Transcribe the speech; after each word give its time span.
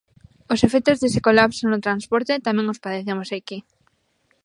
Os 0.53 0.63
efectos 0.67 0.99
dese 1.01 1.23
colapso 1.27 1.63
no 1.67 1.83
transporte 1.85 2.43
tamén 2.47 2.71
os 2.73 2.81
padecemos 2.85 3.29
aquí. 3.37 3.57